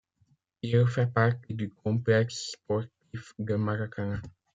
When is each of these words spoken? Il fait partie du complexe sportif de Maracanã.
Il 0.63 0.87
fait 0.87 1.05
partie 1.05 1.53
du 1.53 1.69
complexe 1.69 2.53
sportif 2.53 3.35
de 3.37 3.53
Maracanã. 3.53 4.19